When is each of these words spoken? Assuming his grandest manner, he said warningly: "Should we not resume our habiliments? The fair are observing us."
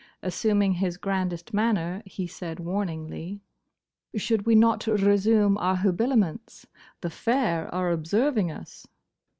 Assuming 0.23 0.73
his 0.73 0.97
grandest 0.97 1.53
manner, 1.53 2.01
he 2.07 2.25
said 2.25 2.59
warningly: 2.59 3.39
"Should 4.15 4.47
we 4.47 4.55
not 4.55 4.87
resume 4.87 5.59
our 5.59 5.75
habiliments? 5.75 6.65
The 7.01 7.11
fair 7.11 7.71
are 7.71 7.91
observing 7.91 8.49
us." 8.51 8.87